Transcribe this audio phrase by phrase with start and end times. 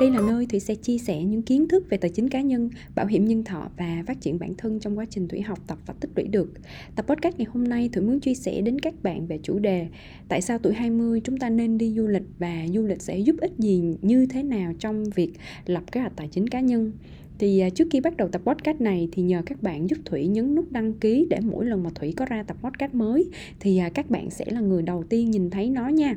[0.00, 2.70] Đây là nơi Thủy sẽ chia sẻ những kiến thức về tài chính cá nhân,
[2.94, 5.78] bảo hiểm nhân thọ và phát triển bản thân trong quá trình Thủy học tập
[5.86, 6.52] và tích lũy được.
[6.96, 9.86] Tập podcast ngày hôm nay Thủy muốn chia sẻ đến các bạn về chủ đề
[10.28, 13.36] Tại sao tuổi 20 chúng ta nên đi du lịch và du lịch sẽ giúp
[13.40, 15.32] ích gì như thế nào trong việc
[15.66, 16.92] lập kế hoạch tài chính cá nhân.
[17.38, 20.26] Thì à, trước khi bắt đầu tập podcast này thì nhờ các bạn giúp Thủy
[20.26, 23.78] nhấn nút đăng ký để mỗi lần mà Thủy có ra tập podcast mới thì
[23.78, 26.16] à, các bạn sẽ là người đầu tiên nhìn thấy nó nha.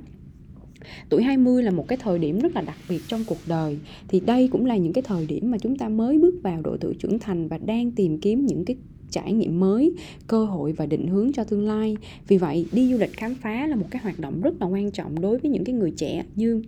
[1.09, 4.19] Tuổi 20 là một cái thời điểm rất là đặc biệt trong cuộc đời Thì
[4.19, 6.93] đây cũng là những cái thời điểm mà chúng ta mới bước vào độ tuổi
[6.99, 8.75] trưởng thành Và đang tìm kiếm những cái
[9.11, 9.93] trải nghiệm mới,
[10.27, 11.97] cơ hội và định hướng cho tương lai.
[12.27, 14.91] Vì vậy, đi du lịch khám phá là một cái hoạt động rất là quan
[14.91, 16.61] trọng đối với những cái người trẻ như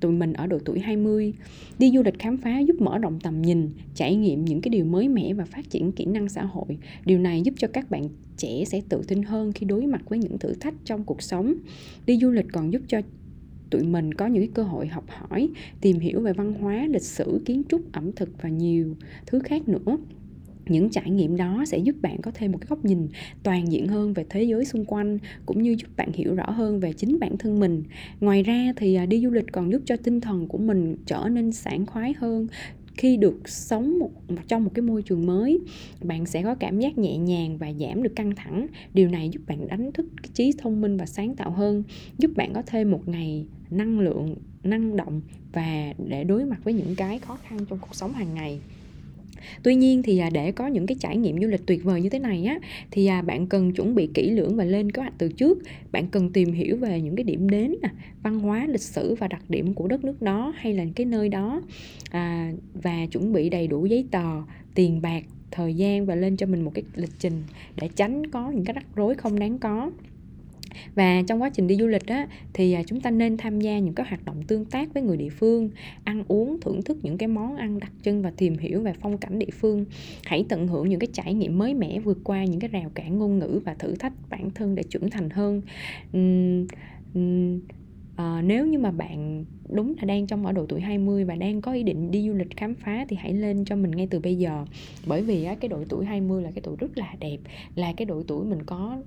[0.00, 1.32] tụi mình ở độ tuổi 20.
[1.78, 4.84] Đi du lịch khám phá giúp mở rộng tầm nhìn, trải nghiệm những cái điều
[4.84, 6.78] mới mẻ và phát triển kỹ năng xã hội.
[7.04, 10.18] Điều này giúp cho các bạn trẻ sẽ tự tin hơn khi đối mặt với
[10.18, 11.54] những thử thách trong cuộc sống.
[12.06, 13.00] Đi du lịch còn giúp cho
[13.70, 15.48] tụi mình có những cái cơ hội học hỏi,
[15.80, 18.96] tìm hiểu về văn hóa, lịch sử, kiến trúc, ẩm thực và nhiều
[19.26, 19.96] thứ khác nữa.
[20.66, 23.08] Những trải nghiệm đó sẽ giúp bạn có thêm một cái góc nhìn
[23.42, 26.80] toàn diện hơn về thế giới xung quanh, cũng như giúp bạn hiểu rõ hơn
[26.80, 27.82] về chính bản thân mình.
[28.20, 31.28] Ngoài ra thì à, đi du lịch còn giúp cho tinh thần của mình trở
[31.30, 32.46] nên sảng khoái hơn
[33.00, 34.10] khi được sống một,
[34.48, 35.60] trong một cái môi trường mới
[36.02, 38.66] bạn sẽ có cảm giác nhẹ nhàng và giảm được căng thẳng.
[38.94, 41.82] Điều này giúp bạn đánh thức cái trí thông minh và sáng tạo hơn
[42.18, 45.20] giúp bạn có thêm một ngày năng lượng năng động
[45.52, 48.60] và để đối mặt với những cái khó khăn trong cuộc sống hàng ngày.
[49.62, 52.08] Tuy nhiên thì à, để có những cái trải nghiệm du lịch tuyệt vời như
[52.08, 52.58] thế này á
[52.90, 55.58] thì à, bạn cần chuẩn bị kỹ lưỡng và lên kế hoạch từ trước.
[55.92, 57.88] Bạn cần tìm hiểu về những cái điểm đến nè,
[58.22, 61.28] văn hóa, lịch sử và đặc điểm của đất nước đó hay là cái nơi
[61.28, 61.62] đó
[62.10, 62.52] à,
[62.82, 64.42] và chuẩn bị đầy đủ giấy tờ,
[64.74, 67.42] tiền bạc, thời gian và lên cho mình một cái lịch trình
[67.80, 69.90] để tránh có những cái rắc rối không đáng có
[70.94, 73.78] và trong quá trình đi du lịch á thì à, chúng ta nên tham gia
[73.78, 75.70] những cái hoạt động tương tác với người địa phương
[76.04, 79.18] ăn uống thưởng thức những cái món ăn đặc trưng và tìm hiểu về phong
[79.18, 79.84] cảnh địa phương.
[80.24, 83.18] Hãy tận hưởng những cái trải nghiệm mới mẻ vượt qua những cái rào cản
[83.18, 85.62] ngôn ngữ và thử thách bản thân để trưởng thành hơn.
[86.16, 86.66] Uhm,
[87.18, 87.60] uhm,
[88.20, 91.60] À, nếu như mà bạn đúng là đang trong ở độ tuổi 20 và đang
[91.60, 94.20] có ý định đi du lịch khám phá thì hãy lên cho mình ngay từ
[94.20, 94.64] bây giờ.
[95.06, 97.38] Bởi vì á, cái độ tuổi 20 là cái tuổi rất là đẹp
[97.74, 99.02] là cái độ tuổi mình có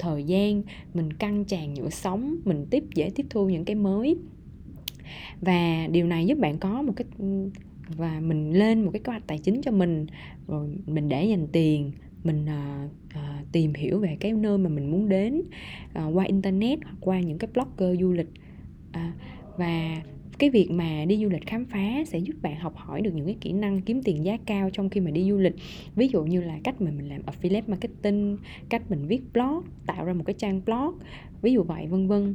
[0.00, 0.62] thời gian
[0.94, 4.16] mình căng tràn nhựa sống mình tiếp dễ tiếp thu những cái mới.
[5.40, 7.06] Và điều này giúp bạn có một cái
[7.96, 10.06] và mình lên một cái kế hoạch tài chính cho mình.
[10.48, 11.92] Rồi mình để dành tiền
[12.24, 15.42] mình uh, uh, tìm hiểu về cái nơi mà mình muốn đến
[15.98, 18.30] uh, qua internet hoặc qua những cái blogger du lịch.
[18.90, 19.14] Uh,
[19.56, 20.02] và
[20.40, 23.26] cái việc mà đi du lịch khám phá sẽ giúp bạn học hỏi được những
[23.26, 25.54] cái kỹ năng kiếm tiền giá cao trong khi mà đi du lịch.
[25.96, 28.36] Ví dụ như là cách mà mình làm affiliate marketing
[28.68, 30.98] cách mình viết blog tạo ra một cái trang blog
[31.42, 32.34] ví dụ vậy vân vân.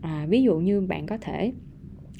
[0.00, 1.52] À, ví dụ như bạn có thể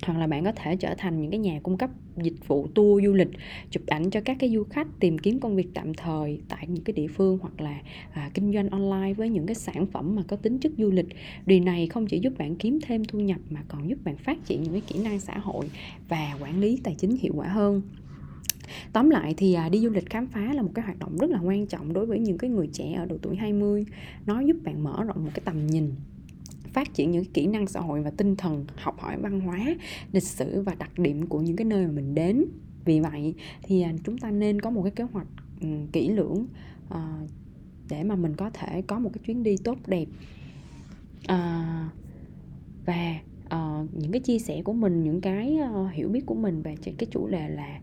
[0.06, 3.04] hoặc là bạn có thể trở thành những cái nhà cung cấp dịch vụ tour
[3.04, 3.28] du lịch
[3.70, 6.84] chụp ảnh cho các cái du khách tìm kiếm công việc tạm thời tại những
[6.84, 7.80] cái địa phương hoặc là
[8.12, 11.06] à, kinh doanh online với những cái sản phẩm mà có tính chất du lịch
[11.46, 14.44] điều này không chỉ giúp bạn kiếm thêm thu nhập mà còn giúp bạn phát
[14.44, 15.70] triển những cái kỹ năng xã hội
[16.08, 17.82] và quản lý tài chính hiệu quả hơn
[18.92, 21.30] Tóm lại thì à, đi du lịch khám phá là một cái hoạt động rất
[21.30, 23.86] là quan trọng đối với những cái người trẻ ở độ tuổi 20.
[24.26, 25.90] Nó giúp bạn mở rộng một cái tầm nhìn
[26.72, 29.58] phát triển những kỹ năng xã hội và tinh thần học hỏi văn hóa
[30.12, 32.44] lịch sử và đặc điểm của những cái nơi mà mình đến.
[32.84, 35.26] Vì vậy thì à, chúng ta nên có một cái kế hoạch
[35.60, 36.46] ừ, kỹ lưỡng
[36.88, 37.08] ờ,
[37.88, 40.06] để mà mình có thể có một cái chuyến đi tốt đẹp.
[41.26, 41.62] Ờ,
[42.86, 46.62] và uh, những cái chia sẻ của mình những cái uh, hiểu biết của mình
[46.62, 47.80] về cái chủ đề là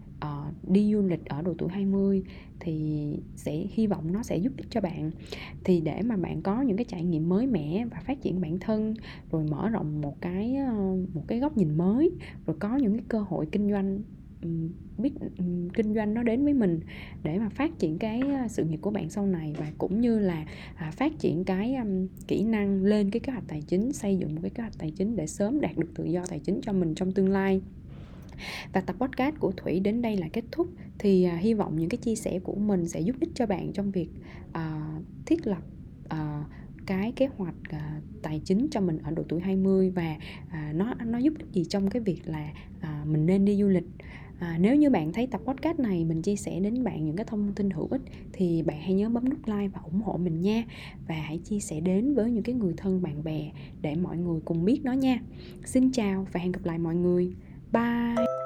[0.70, 2.24] đi du lịch ở độ tuổi 20
[2.60, 5.12] thì sẽ, hy vọng nó sẽ giúp ích cho bạn.
[5.64, 8.60] Thì để mà bạn có những cái trải nghiệm mới mẻ và phát triển bản
[8.60, 8.94] thân,
[9.32, 12.12] rồi mở rộng một cái ờ, một cái góc nhìn mới,
[12.46, 14.02] rồi có những cái cơ hội kinh doanh
[14.98, 15.14] biết
[15.74, 16.80] kinh doanh nó đến với mình
[17.24, 20.20] để mà phát triển cái ờ, sự nghiệp của bạn sau này và cũng như
[20.20, 21.76] là à, phát triển cái
[22.28, 24.92] kỹ năng lên cái kế hoạch tài chính, xây dựng một cái kế hoạch tài
[24.92, 27.62] chính để sớm đạt được tự do tài chính cho mình trong tương lai
[28.74, 30.68] và tập podcast của Thủy đến đây là kết thúc.
[31.00, 33.74] Thì uh, hy vọng những cái chia sẻ của mình sẽ giúp ích cho bạn
[33.74, 34.10] trong việc
[34.50, 35.64] uh, thiết lập
[36.06, 36.46] uh,
[36.86, 40.16] cái kế hoạch uh, tài chính cho mình ở độ tuổi 20 và
[40.48, 43.68] uh, nó nó giúp ích gì trong cái việc là uh, mình nên đi du
[43.68, 43.86] lịch.
[44.40, 47.26] À, nếu như bạn thấy tập podcast này mình chia sẻ đến bạn những cái
[47.26, 48.02] thông tin hữu ích
[48.34, 50.64] thì bạn hãy nhớ bấm nút like và ủng hộ mình nha.
[51.08, 53.52] Và hãy chia sẻ đến với những cái người thân bạn bè
[53.82, 55.22] để mọi người cùng biết nó nha.
[55.66, 57.34] Xin chào và hẹn gặp lại mọi người.
[57.72, 58.39] Bye